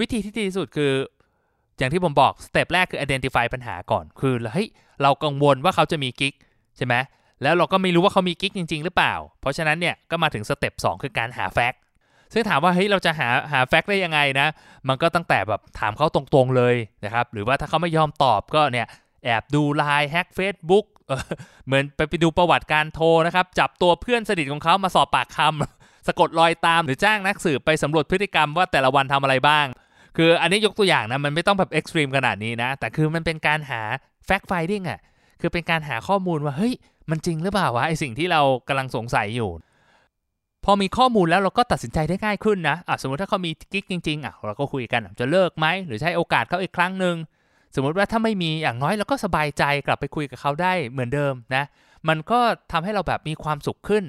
[0.00, 0.92] วิธีที่ดีที่สุดคือ
[1.78, 4.68] อย่างที่ผมบอกสเต็ปแรกคือ identify ปัญหาก่อน คือเฮ้ย
[5.02, 6.34] เรากังวลว่าเขาจะมีกิ๊ก
[6.76, 6.94] ใช่ไหม
[7.42, 11.80] แล้วเราก็ไม่รู้ว่าเขามีกิ๊กจริง ๆ หรือเปล่า เพราะฉะนั้นเนี่ยก็มาถึง step 2คือการหา fact
[12.32, 14.48] ซึ่งถามว่าเฮ้ยเราจะหาหา fact ได้ยังไงนะ
[14.88, 18.86] มันก็ตั้งแต่แบบถามเขาตรงๆเลยนะครับ หรือว่าถ้าเขาไม่ยอมตอบก็เนี่ย
[19.24, 20.86] แอบดู LINE hack Facebook
[21.66, 29.66] เหมือนไปไปดูประวัติการโทรนะครับ จับตัวเพื่อนสนิทของเขามาสอบปากคำสะกดรอยตามหรือจ้างนักสืบไปสำรวจพฤติกรรมว่าแต่ละวันทำอะไรบ้าง
[30.16, 33.82] คืออันนี้ยกตัวอย่างนะ มันไม่ต้องแบบ extreme ขนาดนี้นะ แต่คือมันเป็นการหา
[34.26, 35.00] แฟกต์ไฟดิ้งอะ
[35.40, 36.74] คือเป็นการหาข้อมูลว่าเฮ้ย
[37.10, 39.50] มันจริงหรือเปล่าวะไอสิ่งที่เรากำลังสงสัยอยู่
[40.64, 47.16] พอมีข้อมูลแล้วเราก็ตัดสินใจได้ง่ายขึ้นนะอะสมมติถ้าเขามีกิ๊กจริงๆอะเราก็คุยกันจะเลิกไหมหรือใช้โอกาสเขาอีกครั้งหนึ่ง
[47.74, 51.64] สมมติว่าถ้าไม่มีอย่างน้อยเราก็สบายใจกลับไปคุยกับเขาได้เหมือนเดิมนะ
[52.08, 52.40] มันก็
[52.72, 54.04] ทำให้เราแบบมีความสุขขึ้น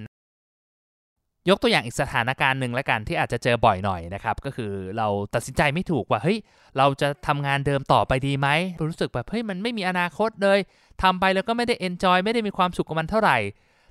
[1.50, 6.38] ยกตัวอย่างอีกสถานการณ์หนึ่งล้วกันที่อาจจะเจอบ่อยหน่อยนะครับ ก็คือเราตัดสินใจไม่ถูกว่าเฮ้ย
[6.78, 8.48] เราจะทำงานเดิมต่อไปดีไหม
[8.90, 10.60] รู้สึกแบบเฮ้ยมันไม่มีอนาคตเลย
[11.04, 13.38] ทำไปแล้วก็ไม่ได้เอนจอยไม่ได้มีความสุขกับมันเท่าไหร่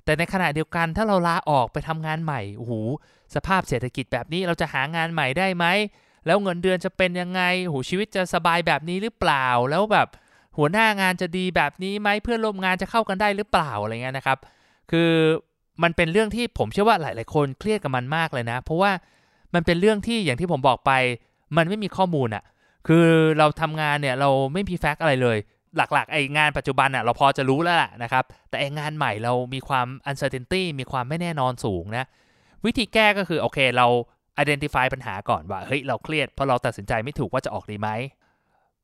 [0.05, 2.73] แต่ในขณะเดียวกันถ้าเราลาออกไปทำงานใหม่โอ้โห
[3.35, 5.65] สภาพเศรษฐกิจแบบนี้เราจะหางานใหม่ได้ไหม
[6.25, 10.07] แล้วเงินเดือนจะเป็นยังไงโอ้โหชีวิตจะสบายแบบนี้หรือเปล่าแล้วแบบ
[10.57, 14.37] หัวหน้างานจะดีแบบนี้ไหมเพื่อนร่วมงานจะเข้ากันได้หรือเปล่าอะไรเงี้ยนะครับ
[14.91, 15.11] คือ
[15.83, 18.91] มันเป็นเรื่องที่ผมเชื่อว่าหลาย ๆ คนเครียดกับมันมากเลยนะ เพราะว่า
[19.53, 20.91] มันเป็นเรื่องที่อย่างที่ผมบอกไป
[21.57, 22.43] มันไม่มีข้อมูลอะ
[22.87, 23.05] คือ
[23.37, 25.37] เราทำงานเนี่ยเราไม่มีแฟกต์อะไรเลย
[25.77, 32.05] หลัก ๆ ไองานปัจจุบันอะเราพอจะรู้แล้วแหละนะครับ แต่ไองานใหม่เรามีความ uncertainty มีความไม่แน่นอนสูงนะ
[32.65, 33.87] วิธีแก้ก็คือโอเคเรา
[34.43, 37.89] identify ปัญหาก่อนว่าเฮ้ยเราเครียดเพราะเราตัดสินใจไม่ถูกว่าจะออกดีไหม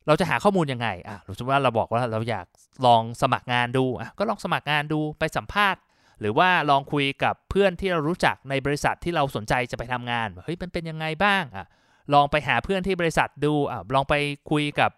[0.06, 2.46] เราจะหาข้อมูลยังไงอะสมมติว่าเราบอกว่าเราอยาก
[2.86, 5.80] ลองสมัครงานดูอะก็ลองสมัครงานดูไปสัมภาษณ์
[6.20, 11.66] หรือว่าลองคุยกับเพื่อนที่เรารู้จักในบริษัทที่เราสนใจจะไปทำงานเฮ้ยมันเป็นยังไงบ้างอะ
[12.14, 14.14] ลองไปหาเพื่อนที่บริษัทดูอะลองไป
[14.50, 14.90] คุยกับ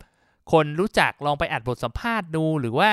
[0.52, 2.90] คนรู้จักลองไปอัดบทสัมภาษณ์ดู หรือว่า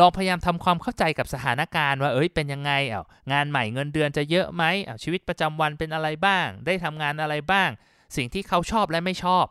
[0.00, 3.02] ลองพยายามทำความเข้าใจกับสถานการณ์ว่าเอ้ยเป็นยังไงอ้า
[3.32, 7.68] งานใหม่เงินเดือนจะเยอะไหมอ้าชีวิตประจำวันเป็นอะไรบ้าง ได้ทำงานอะไรบ้าง
[8.16, 9.44] สิ่งที่เขาชอบและไม่ชอบ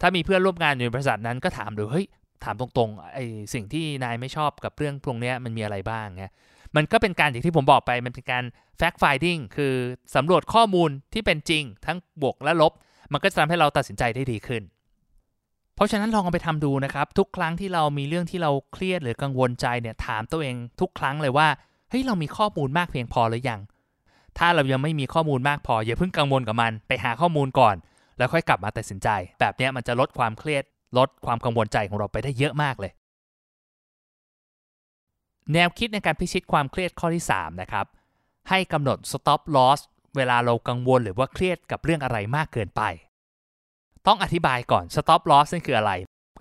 [0.00, 2.06] ถ้ามีเพื่อนร่วมงานอยู่ในบริษัทนั้นก็ถามดูเฮ้ย
[2.44, 6.24] ถามตรงๆไอ้สิ่งที่นายไม่ชอบกับเรื่องพวกนี้มันมีอะไรบ้างไง
[6.76, 8.44] มันก็เป็นการอย่างที่ผมบอกไปมันเป็นการ
[8.80, 9.74] fact finding คือ
[10.14, 12.72] สำรวจข้อมูลที่เป็นจริง ทั้งบวกและลบ
[13.12, 14.62] มันก็จะทำให้เราตัดสินใจได้ดีขึ้น
[15.74, 21.48] เพราะฉะนั้นลองเอาไปทำดูนะครับ ทุกครั้งที่เรามีเรื่องที่เราเครียดหรือกังวลใจเนี่ยถามตัวเองทุกครั้งเลยว่า
[21.90, 23.60] เฮ้ยเรามีข้อมูลมากเพียงพอหรือยัง
[24.38, 27.76] ถ้าเรายังไม่มีข้อมูลมากพออย่าเพิ่งกังวลกับมัน ไปหาข้อมูลก่อน
[28.18, 29.08] แล้วค่อยกลับมาตัดสินใจ
[29.40, 30.64] แบบนี้มันจะลดความเครียด
[30.98, 32.92] ลดความกังวลใจของเราไปได้เยอะมากเลย
[35.54, 37.86] แนวคิดในการพิชิตความเครียดข้อที่ 3 นะครับ
[38.48, 39.80] ให้กำหนด stop loss
[40.16, 42.82] เวลาเรากังวลหรือว่าเครียดกับเรื่องอะไรมากเกินไป
[44.06, 45.92] ต้องอธิบายก่อน stop loss นี่คืออะไร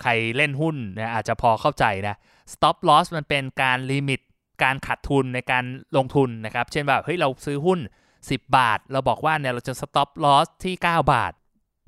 [0.01, 2.15] ใครเล่นหุ้นนะอาจจะพอเข้าใจนะ
[2.53, 4.19] stop loss มันเป็นการลิมิต
[4.63, 5.63] การขาดทุนในการ
[5.97, 7.79] ลงทุนนะครับ เช่นแบบเฮ้ยเราซื้อหุ้น
[8.19, 11.31] 10 บาท เราบอกว่าเนี่ยเราจะ stop loss ที่ 9 บาท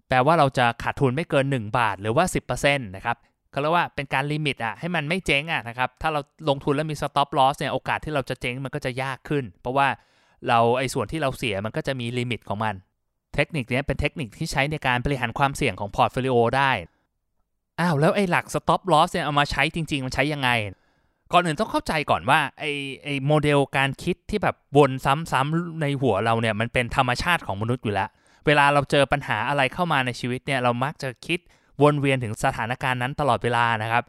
[0.09, 3.17] แปลว่าเราจะขาดทุนไม่เกิน 1 บาทหรือว่า 10%นะครับ
[3.53, 9.87] เขาเรียกว่าเป็นการ limit อะให้มันไม่เจ๊งอะนะครับถ้าเราลงทุนแล้วมี stop loss เนี่ยโอกาสที่เราจะเจ๊งมันก็จะยากขึ้น เพราะว่า
[10.47, 12.75] เราไอ้ส่วนที่เราเสียมันก็จะมี limit ของมัน
[13.35, 16.71] เทคนิคนี้เป็นเทคนิคที่ใช้ในการบริหารความเสี่ยงของ portfolio ได้
[17.79, 20.49] อ้าวแล้วไอ้หลัก stop loss เนี่ยเอามาใช้จริง ๆ มันใช้ยังไง
[21.31, 22.71] ก่อนอื่นต้องเข้าใจก่อนว่าไอ้
[23.03, 28.09] ไอ้โมเดลการคิดที่แบบวนซ้ำๆในหัวเราเนี่ยมันเป็นธรรมชาติของมนุษย์อยู่แล้ว
[28.45, 31.39] เวลาเราเจอปัญหาอะไรเข้ามาในชีวิตเนี่ยเรามักจะคิด
[31.81, 34.03] วนเวียนถึงสถานการณ์นั้นตลอดเวลานะครับ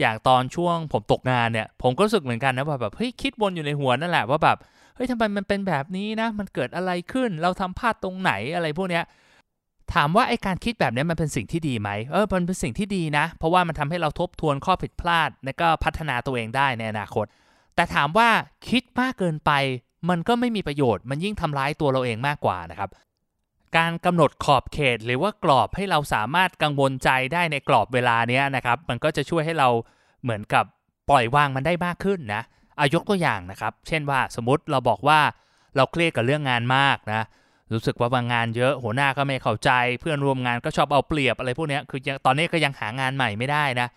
[0.00, 4.58] อย่างตอนช่วงผมตกงานเนี่ย ผมก็รู้สึกเหมือนกันนะว่าแบบเฮ้ยคิดวนอยู่ในหัวนั่นแหละว่าแบบ
[4.94, 9.04] เฮ้ยทำไมมันเป็นแบบนี้นะ มันเกิดอะไรขึ้นเราทำพลาดตรงไหนอะไรพวกเนี้ย
[9.94, 17.26] ถามว่าไอการคิดแบบนี้มันเป็นสิ่งที่ดีไหมเออมันเป็นสิ่งที่ดีนะ เพราะว่ามันทำให้เราทบทวนข้อผิดพลาด และก็พัฒนาตัวเองได้ในอนาคต
[17.74, 18.28] แต่ถามว่า
[18.68, 19.52] คิดมากเกินไป
[20.10, 22.90] มันก็ไม่มีประโยชน์ มันยิ่งทำร้ายตัวเราเองมากกว่านะครับ
[23.76, 29.68] การกำหนดขอบเขต หรือว่ากรอบให้เราสามารถกังวลใจได้ในกรอบเวลาเนี้ยนะครับ มันก็จะช่วยให้เรา
[30.22, 30.64] เหมือนกับ
[31.10, 32.42] ปล่อยวางมันได้มากขึ้นนะ
[32.78, 35.20] อายกตัวอย่างนะครับ เช่นว่าสมมติเราบอกว่า
[35.76, 37.22] เราเครียดกับเรื่องงานมากนะ
[37.72, 43.88] รู้สึกว่าบางงานเยอะ หัวหน้าก็ไม่เข้าใจ เพื่อนร่วมงานก็ชอบเอาเปรียบอะไรพวกนี้คือตอนนี้ก็ยังหางานใหม่ไม่ได้นะ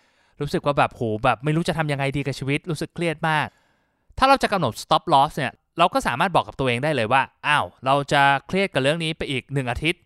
[0.41, 3.47] รู้สึกว่าแบบโหแบบไม่รู้จะทำยังไงดีกับชีวิต รู้สึกเครียดมาก
[4.17, 10.01] ถ้าเราจะกำหนด stop loss เนี่ย เราก็สามารถบอกกับตัวเองได้เลยว่า อ้าว เราจะเครียดกับเรื่องนี้ไปอีก 1 อาทิตย์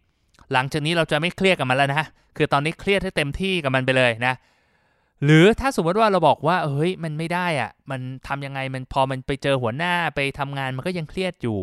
[0.54, 2.08] หลังจากนี้เราจะไม่เครียดกับมันแล้วนะ
[2.38, 4.34] คือตอนนี้เครียดให้เต็มที่กับมันไปเลยนะ
[5.24, 11.58] หรือถ้าสมมติว่าเราบอกว่า เฮ้ย มันไม่ได้อะมันทำยังไง มันพอมันไปเจอหัวหน้าไปทำงานมันก็ยังเครียดอยู่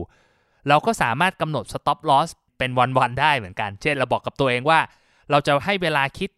[0.68, 4.80] เราก็สามารถกำหนด stop loss เป็นวันๆได้เหมือนกัน เช่น เราบอกกับตัวเองว่า
[5.30, 6.30] เราจะให้เวลาคิด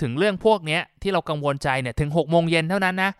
[0.00, 3.10] ถึงเรื่องพวกนี้ที่เรากังวลใจเนี่ยถึง6โมงเย็นเท่านั้นนะ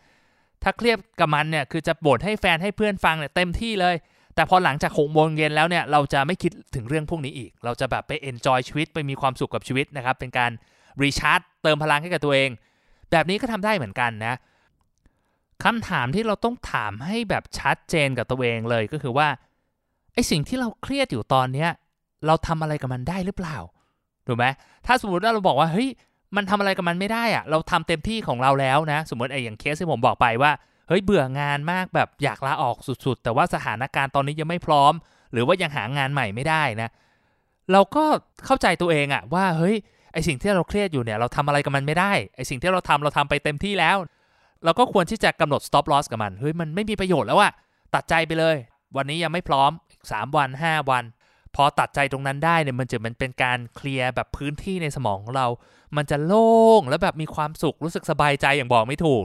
[0.62, 3.94] ถ้าเครียดกับมันเนี่ยคือจะบ่นให้แฟนให้เพื่อนฟังเนี่ยเต็มที่เลย
[4.34, 10.50] แต่พอหลังจาก6โมงเย็นแล้วเนี่ยเราจะไม่คิดถึงเรื่องพวกนี้อีก เราจะแบบไป enjoy ชีวิตไปมีความสุขกับชีวิตนะครับเป็นการ
[11.02, 12.50] รีชาร์จเติมพลังให้กับตัวเอง
[13.10, 14.34] แบบนี้ก็ทำได้เหมือนกันนะ
[15.64, 19.28] คำถามที่เราต้องถามให้แบบชัดเจนกับตัวเองเลยก็คือว่า
[20.14, 21.70] ไอสิ่งที่เราเครียดอยู่ตอนเนี้ย
[22.26, 23.56] เราทำอะไรกับมันได้หรือเปล่า
[24.26, 24.46] ถูกไหม
[24.86, 25.88] ถ้าสมมติว่าเราบอกว่าเฮ้ย
[26.36, 30.52] มันทำอะไรกับมันไม่ได้อะเราทำเต็มที่ของเราแล้วนะ สมมติไอ้อย่างเคสที่ผมบอกไปว่า
[30.88, 34.92] เฮ้ยเบื่องานมากแบบอยากลาออกสุดๆ แต่ว่าสถานการณ์ตอนนี้ยังไม่พร้อม
[35.32, 36.90] หรือว่ายังหางานใหม่ไม่ได้นะ
[37.72, 38.04] เราก็
[38.46, 39.76] เข้าใจตัวเองอะว่าเฮ้ย
[40.12, 43.96] ไอสิ่งที่เราเครียดอยู่เนี่ยเราทำอะไรกับมันไม่ได้ไอสิ่งที่เราทำเราทำไปเต็มที่แล้ว
[44.64, 47.52] เราก็ควรที่จะกำหนด stop loss กับมันเฮ้ยมันไม่มีประโยชน์แล้วอะ
[47.94, 48.56] ตัดใจไปเลย
[48.96, 49.70] วันนี้ยังไม่พร้อม
[50.04, 51.04] 3 วัน 5 วัน
[51.54, 55.46] พอตัดใจตรงนั้นได้เนี่ยมันจะมันเป็นการเคลียร์แบบพื้นที่ในสมองของเรา
[55.96, 59.22] มันจะโล่งแล้วแบบมีความสุขรู้สึกสบายใจอย่างบอกไม่ถูก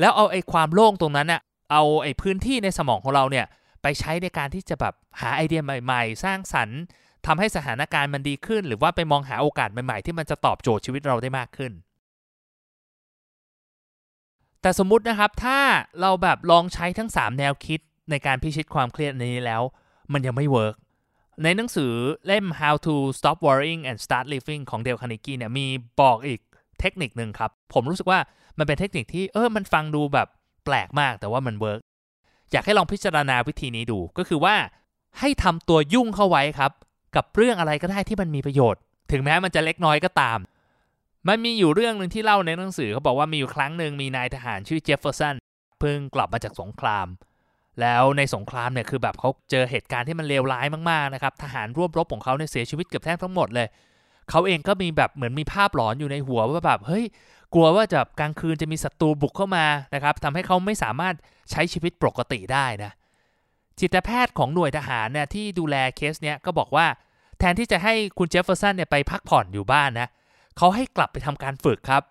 [0.00, 1.40] แล้วเอาไอ้ความโล่งตรงนั้นอะ
[1.72, 3.46] เอาไอ้พื้นที่ในสมองของเราเนี่ย
[3.82, 6.80] ไปใช้ในการที่จะแบบหาไอเดียใหม่ๆ สร้างสรรค์
[7.26, 11.72] ทำให้สถานการณ์มันดีขึ้น หรือว่าไปมองหาโอกาสใหม่ๆ ที่มันจะตอบโจทย์ชีวิตเราได้มากขึ้น
[14.62, 15.58] แต่สมมุตินะครับถ้า
[16.00, 19.62] เราแบบลองใช้ทั้ง 3 แนวคิดในการพิชิตความเครียดนี้แล้ว
[20.12, 20.74] มันยังไม่ work
[21.42, 21.92] ในหนังสือ
[22.26, 25.66] เล่ม How to Stop Worrying and Start Living ของ Dale Carnegie เนี่ยมี
[26.00, 26.40] บอกอีก
[26.80, 28.20] เทคนิคหนึ่งครับ ผมรู้สึกว่า
[28.58, 30.28] มันเป็นเทคนิคที่เออมันฟังดูแบบ
[30.64, 31.80] แปลกมากแต่ว่ามัน work
[32.52, 34.54] อยากให้ลองพิจารณาวิธีนี้ดูก็คือว่า
[35.18, 36.72] ให้ทำตัวยุ่งเข้าไว้ครับ
[37.16, 38.80] กับเรื่องอะไรก็ได้ที่มันมีประโยชน์
[39.12, 40.38] ถึงแม้มันจะเล็กน้อยก็ตาม
[41.28, 45.34] มันมีอยู่เรื่องหนึ่งที่เล่าในหนังสือเขาบอกว่ามีอยู่ครั้งหนึ่งมีนายทหารชื่อเจฟเฟอร์สัน
[45.80, 47.06] เพิ่งกลับมาจากสงคราม
[47.80, 53.68] แล้วในสงครามเนี่ยคือแบบเขาเจอเหตุการณ์ที่มันเลวร้ายมากๆนะครับทหารร่วมรบของเขาเนี่ยเสียชีวิตเกือบแทบทั้งหมดเลย
[54.30, 57.04] เขาเองก็มีแบบเหมือนมีภาพหลอนอยู่ในหัวว่าแบบเฮ้ย
[57.54, 61.14] กลัวว่าจะกลางคืนจะมีศัตรูบุกเข้ามานะครับทำให้เขาไม่สามารถ
[61.50, 62.92] ใช้ชีวิตปกติได้นะ
[63.80, 66.86] จิตแพทย์ของหน่วยทหารเนี่ยที่ดูแลเคสเนี้ยก็บอกว่า
[67.38, 70.08] แทนที่จะให้คุณเจฟเฟอร์สันเนี่ยไปพักผ่อนอยู่บ้านนะ
[70.56, 72.02] เขาให้กลับไปทำการฝึกครับ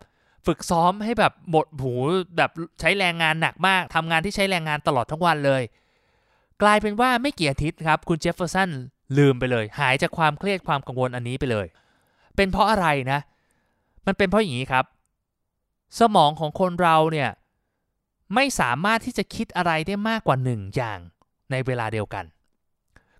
[0.46, 1.94] ฝึกซ้อมให้แบบหมดรูป
[2.38, 5.64] แบบใช้แรงงานหนักมากทำงานที่ใช้แรงงานตลอดทั้งวันเลย
[6.62, 8.70] กลายเป็นว่าไม่กี่อาทิตย์ครับคุณเจฟเฟอร์สัน
[9.18, 11.68] ลืมไปเลย หายจากความเครียดความกังวลอันนี้ไปเลย
[12.36, 13.20] เป็นเพราะอะไรนะ
[14.06, 14.86] มันเป็นเพราะอย่างนี้ครับ
[16.00, 17.30] สมองของคนเราเนี่ย
[18.36, 21.00] ไม่สามารถที่จะคิดอะไรได้มากกว่าหนึ่งอย่าง
[21.52, 22.26] ในเวลาเดียวกัน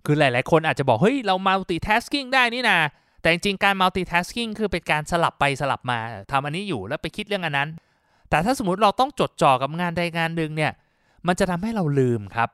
[0.04, 2.78] คือหลาย ๆ คนอาจจะบอกเฮ้ยเรา multitasking ได้นี่นะ
[3.26, 5.98] แต่จริงๆ การ multitasking คือเป็นการสลับไปสลับมา
[6.32, 7.68] ทำอันนี้อยู่แล้วไปคิดเรื่องอันนั้น
[8.30, 10.72] แต่ถ้าสมมติเราต้องจดจ่อกับงานใดงานหนึ่งเนี่ย
[11.26, 12.50] มันจะทำให้เราลืมครับ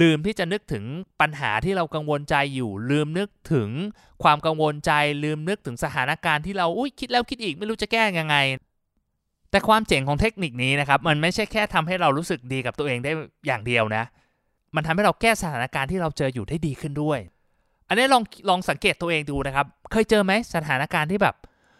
[0.00, 0.84] ลืมที่จะนึกถึง
[1.20, 3.68] ปัญหาที่เรากังวลใจอยู่ ลืมนึกถึง
[4.22, 4.92] ความกังวลใจ
[5.24, 8.36] ลืมนึกถึงสถานการณ์ที่เราอุ้ยคิดแล้วคิดอีกไม่รู้จะแก้ยังไง
[9.50, 13.12] แต่ความเจ๋งของเทคนิคนี้นะครับ มันไม่ใช่แค่ทำให้เรารู้สึกดีกับตัวเองได้
[13.46, 14.04] อย่างเดียวนะ
[14.74, 17.20] มันทำให้เราแก้สถานการณ์ที่เราเจออยู่ได้ดีขึ้นด้วย
[17.88, 21.34] อันนี้ลองลองสังเกตตัวเองดูนะครับ เคยเจอไหมสถานการณ์ที่แบบ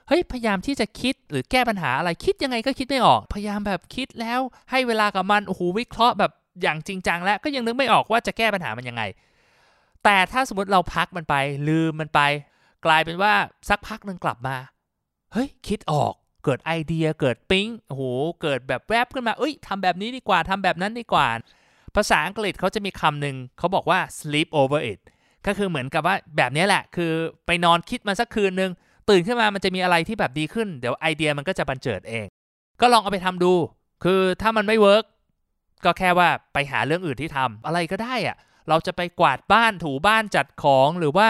[0.08, 4.40] เฮ้ยพยายามที่จะคิดหรือแก้ปัญหาอะไรคิดยังไงก็คิดไม่ออก พยายามแบบคิดแล้ว
[4.70, 9.02] ให้เวลากับมันโอ้โหวิเคราะห์แบบอย่างจริงจังแล้วก็ยังนึกไม่ออกว่าจะแก้ปัญหามันยังไง
[10.04, 11.34] แต่ถ้าสมมติเราพักมันไป
[11.68, 12.20] ลืมมันไป
[12.84, 13.32] กลายเป็นว่า
[13.68, 14.56] สักพักหนึ่งกลับมา
[15.32, 16.12] เฮ้ยคิดออก
[16.44, 18.02] เกิดไอเดียเกิดปิ๊งโอ้โห
[18.42, 21.26] เกิดแบบแวบขึ้นมาเอ้ยทำแบบนี้ดีกว่าทำแบบนั้นดีกว่า
[21.94, 25.00] ภาษาอังกฤษเขาจะมีคำหนึ่งเขาบอกว่า sleep over it
[25.46, 27.12] ก็คือเหมือนกับว่าแบบนี้แหละ คือ
[27.46, 28.70] ไปนอนคิดมาสักคืนนึง
[29.10, 32.26] ตื่นขึ้นมามันจะมีอะไรที่แบบดีขึ้น เดี๋ยวไอเดียมันก็จะบันเจิดเอง
[32.80, 33.52] ก็ลองเอาไปทำดู
[34.04, 35.04] คือถ้ามันไม่เวิร์ก
[35.84, 38.36] ก็แค่ว่าไปหาเรื่องอื่นที่ทำอะไรก็ได้อะ
[38.68, 41.28] เราจะไปกวาดบ้านถูบ้านจัดของหรือว่า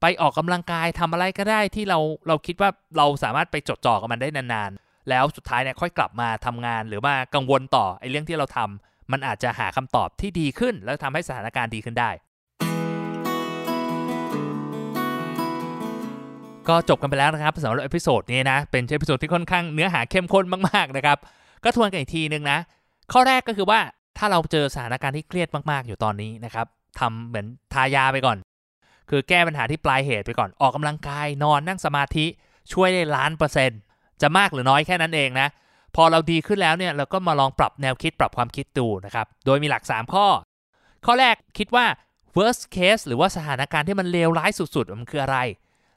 [0.00, 1.98] ไปออกกำลังกายทำอะไรก็ได้ที่เรา
[2.28, 12.10] เราคิดว่าเราสามารถไปจดจ่อกับมันได้นานๆ แล้วสุดท้ายเนี่ยค่อยกลับมาทำงานหรือว่ากังวลต่อไอ้เรื่องที่เราทำมันอาจจะหาคำตอบที่ดีขึ้น แล้วทำให้สถานการณ์ดีขึ้นได้
[16.68, 21.18] ก็จบกันไปแล้วนะครับสำหรับ episode นี้นะ เป็น episode ที่ค่อนข้างเนื้อหาเข้มข้นมากๆนะครับ
[21.64, 22.58] ก็ทวนกันอีกทีนึงนะ
[23.12, 23.80] ข้อแรกก็คือว่า
[24.18, 26.66] ถ้าเราเจอสถานการณ์ที่เครียดมากๆอยู่ตอนนี้นะครับ
[26.98, 28.36] ทำเหมือนทายาไปก่อน
[29.10, 32.26] คือแก้ปัญหาที่ปลายเหตุไปก่อนออกกำลังกายนอนนั่งสมาธิ
[32.72, 33.80] ช่วยได้ล้านเปอร์เซ็นต์
[34.22, 35.48] จะมากหรือน้อยแค่นั้นเองนะ
[35.96, 40.26] พอเราดีขึ้นแล้วเนี่ยเราก็มาลองปรับแนวคิดปรับความคิดดูนะครับโดยมีหลัก 3 ข้อ
[41.06, 41.86] ข้อแรกคิดว่า
[42.36, 45.38] worst case หรือว่าสถานการณ์ที่มันเลวร้ายสุดๆ มันคืออะไร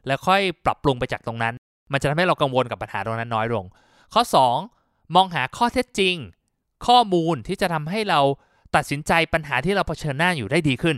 [0.08, 1.54] แล้วค่อยปรับปรุงไปจากตรงนั้น
[1.91, 3.65] มันจะทำให้เรากังวลกับปัญหาตรงนั้นน้อยลง
[4.13, 4.24] ข้อ
[4.70, 6.15] 2 มองหาข้อเท็จจริง
[6.88, 8.20] ข้อมูลที่จะทำให้เรา
[8.76, 10.98] ตัดสินใจปัญหาที่เราเผชิญหน้าอยู่ได้ดีขึ้น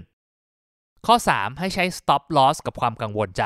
[1.06, 3.43] ข้อ 3 ให้ใช้ stop loss กับความกังวลใจ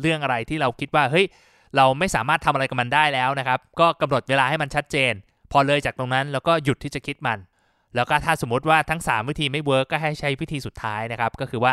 [0.00, 1.26] เรื่องอะไรที่เราคิดว่าเฮ้ย
[1.76, 5.12] เราไม่สามารถทำอะไรกับมันได้แล้วนะครับ ก็กำหนดเวลาให้มันชัดเจน
[5.52, 7.38] พอเลยจากตรงนั้นแล้วก็หยุดที่จะคิดมัน
[7.94, 11.72] แล้วก็ถ้าสมมติว่าทั้ง 3 วิธีไม่ work ก็ให้ใช้วิธีสุดท้ายนะครับ ก็คือว่า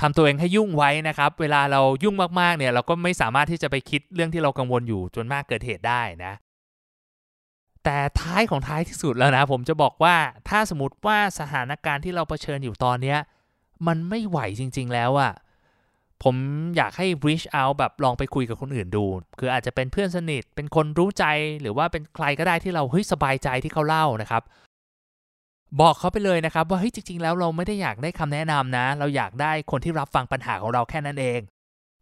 [0.00, 6.34] ทำตัวเองให้ยุ่งไว้นะครับ เวลาเรายุ่งมากๆเนี่ยเราก็ไม่สามารถที่จะไปคิดเรื่องที่เรากังวลอยู่จนมากเกิดเหตุได้นะ
[7.84, 10.16] แต่ท้ายของท้ายที่สุดแล้วนะ ผมจะบอกว่า
[10.48, 13.18] ถ้าสมมติว่าสถานการณ์ที่เราเผชิญอยู่ตอนเนี้ย
[13.86, 15.32] มันไม่ไหวจริง ๆ แล้วอะ
[16.22, 16.36] ผม
[16.76, 19.04] อยากให้ reach out แบบลองไปคุยกับคนอื่นดู
[19.38, 21.24] คืออาจจะเป็นเพื่อนสนิทเป็นคนรู้ใจ
[21.60, 24.42] หรือว่าเป็นใครก็ได้ที่เราเฮ้ยสบายใจที่เขาเล่านะครับ
[25.80, 31.40] บอกเขาไปเลยนะครับว่าเฮ้ยจริง ๆ แล้วเราไม่ได้อยากได้คำแนะนำนะ เราอยากได้คนที่รับฟังปัญหาของเราแค่นั้นเอง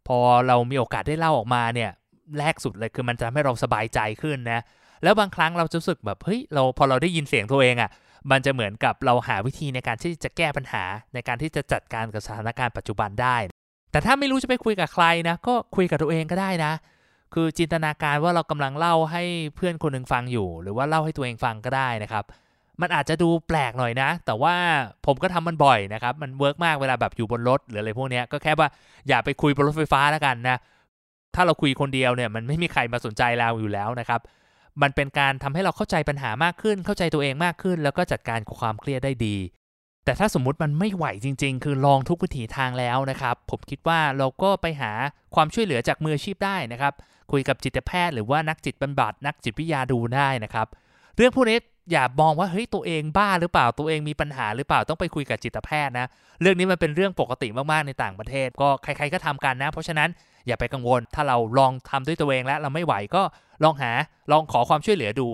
[0.07, 1.91] พอเรามีโอกาสได้เล่าออกมาเนี่ย
[2.39, 4.61] แรกสุดเลยคือมันจะทำให้เราสบายใจขึ้นนะ
[5.03, 7.89] แล้วบางครั้งเราจะรู้สึกแบบเฮ้ยเราพอเราได้ยินเสียงตัวเองอะ่ะ
[8.31, 10.83] มันจะเหมือนกับเราหาวิธีในการที่จะแก้ปัญหา
[11.13, 13.37] ในการที่จะจัดการกับสถานการณ์ปัจจุบันได้
[13.91, 16.73] แต่ถ้าไม่รู้จะไปคุยกับใครนะ ก็คุยกับตัวเองก็ได้นะ
[17.33, 19.23] คือจินตนาการว่าเรากำลังเล่าให้
[19.55, 22.23] เพื่อนคนหนึ่งฟังอยู่ หรือว่าเล่าให้ตัวเองฟังก็ได้นะครับ
[22.81, 24.55] มันอาจจะดูแปลกหน่อยนะ แต่ว่า
[25.05, 28.67] ผมก็ทำมันบ่อยนะครับ มัน work มากเวลาแบบอยู่บนรถหรืออะไรพวกนี้ก็แค่ว่า
[29.07, 30.57] อย่าไปคุยบนรถไฟฟ้าแล้วกันนะ
[31.35, 34.21] ถ้าเราคุยคนเดียวเนี่ยมันไม่มีใครมาสนใจเราอยู่แล้วนะครับ
[34.81, 39.37] มันเป็นการทำให้เราเข้าใจปัญหามากขึ้น เข้าใจตัวเองมากขึ้น แล้วก็จัดการกับความเครียดได้ดี
[40.05, 44.91] แต่ถ้าสมมุติมันไม่ไหวจริง ๆ คือลองทุกวิถีทางแล้วนะครับ ผมคิดว่าเราก็ไปหา
[45.35, 46.93] ความช่วยเหลือจากมืออาชีพได้นะครับ
[47.31, 50.67] คุยกับจิตแพทย์หรือว่านักจิตบำบัดนักจิตวิทยาดูได้นะครับ
[51.15, 51.57] เรื่องพวกนี้
[51.91, 56.07] อย่ามองว่าเฮ้ยตัวเองบ้าหรือเปล่าตัวเองมีปัญหาหรือเปล่าต้องไปคุยกับจิตแพทย์นะ
[56.41, 60.09] เรื่องนี้มันเป็นเรื่องปกติมากๆในต่างประเทศ ก็ใครๆก็ทำกันนะ เพราะฉะนั้น
[60.47, 63.21] อย่าไปกังวล ถ้าเราลองทำด้วยตัวเองแล้วเราไม่ไหวก็
[63.63, 63.91] ลองหา
[64.31, 65.27] ลองขอความช่วยเหลือดู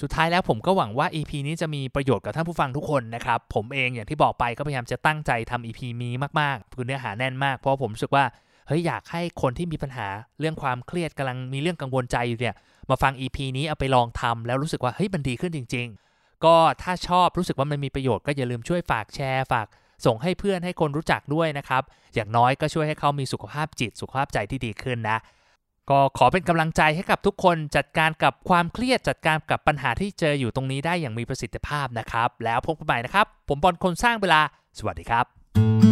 [0.00, 8.24] สุดท้ายแล้วผมก็หวังว่า EP นี้จะมีประโยชน์กับท่านผู้ฟังทุกคนนะครับ ผมเองอย่างที่บอกไปก็พยายามจะตั้งใจทำ EP นี้มากๆคือเนื้อหาแน่นมาก เพราะผมรู้สึกว่า
[8.66, 10.08] เฮ้ยอยากให้คนที่มีปัญหา
[10.40, 12.54] เรื่องความเครียดกำลังมีเรื่องกังวลใจอยู่เนี่ย
[12.90, 19.66] มาฟัง EP นี้เอาไปลองทำแล้วรู้สึกว่าเฮ้ยมันดีขึ้นจริง ๆ ก็ถ้าชอบรู้สึกว่ามันมีประโยชน์ก็อย่าลืมช่วยฝากแชร์ฝาก
[20.06, 21.82] ส่งให้เพื่อนให้คนรู้จักด้วยนะครับ
[22.14, 25.18] อย่างน้อยก็ช่วยให้เขามีสุขภาพจิตสุขภาพใจที่ดีขึ้นนะ
[25.90, 34.40] ก็ขอเป็นกำลังใจให้กับทุกคนจัดการกับความเครียดจัดการกับปัญหาที่เจออยู่ตรงนี้ได้อย่างมีประสิทธิภาพนะครับ แล้วพบกันใหม่นะครับ ผมบอลคนสร้างเวลา
[34.78, 35.91] สวัสดีครับ